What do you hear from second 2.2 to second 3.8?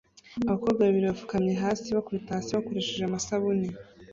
hasi bakoresheje amasabune